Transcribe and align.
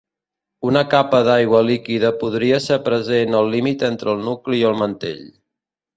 Una 0.69 0.81
capa 0.93 1.17
d'aigua 1.27 1.59
líquida 1.67 2.11
podria 2.23 2.61
ser 2.69 2.79
present 2.89 3.41
al 3.41 3.53
límit 3.57 3.89
entre 3.93 4.13
el 4.15 4.25
nucli 4.31 4.63
i 4.65 4.67
el 4.71 4.79
mantell. 4.85 5.25